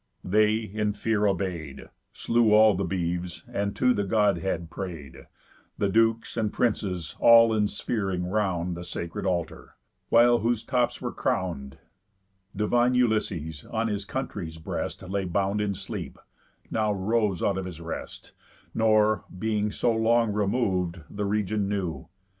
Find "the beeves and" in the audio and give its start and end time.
2.73-3.75